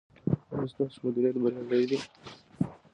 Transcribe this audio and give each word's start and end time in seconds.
ایا 0.51 0.65
ستاسو 0.73 0.97
مدیریت 1.05 1.35
بریالی 1.43 1.85
دی؟ 1.99 1.99